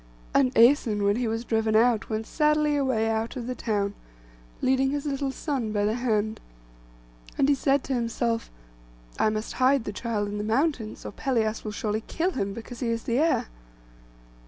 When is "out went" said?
1.75-2.25